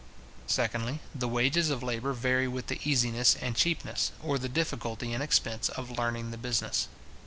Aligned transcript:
Secondly, 0.47 0.99
the 1.13 1.27
wages 1.27 1.69
of 1.69 1.83
labour 1.83 2.13
vary 2.13 2.47
with 2.47 2.65
the 2.65 2.79
easiness 2.83 3.35
and 3.35 3.55
cheapness, 3.55 4.11
or 4.23 4.39
the 4.39 4.49
difficulty 4.49 5.13
and 5.13 5.21
expense, 5.21 5.69
of 5.69 5.91
learning 5.95 6.31
the 6.31 6.39
business. 6.39 6.87